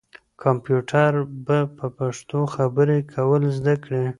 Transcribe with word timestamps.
کمپیوټر 0.43 1.11
به 1.45 1.59
په 1.77 1.85
پښتو 1.97 2.39
خبرې 2.55 2.99
کول 3.13 3.43
زده 3.57 3.73
کړي. 3.83 4.05